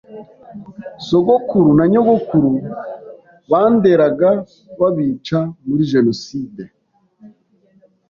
[1.07, 2.51] sogokuru na nyogokuru
[3.49, 4.29] banderaga
[4.79, 6.61] babica muri Jenoside.